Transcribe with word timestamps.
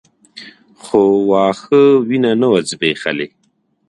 خو 0.83 1.01
واښه 1.29 1.81
وينه 2.07 2.31
نه 2.41 2.47
وه 2.51 2.59
ځبېښلې. 2.69 3.27